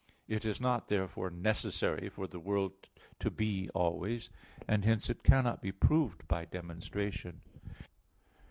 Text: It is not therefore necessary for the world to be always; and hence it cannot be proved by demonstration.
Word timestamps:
It 0.27 0.45
is 0.45 0.59
not 0.59 0.87
therefore 0.87 1.29
necessary 1.29 2.09
for 2.09 2.25
the 2.25 2.39
world 2.39 2.73
to 3.19 3.29
be 3.29 3.69
always; 3.75 4.31
and 4.67 4.83
hence 4.83 5.11
it 5.11 5.21
cannot 5.21 5.61
be 5.61 5.71
proved 5.71 6.27
by 6.27 6.45
demonstration. 6.45 7.41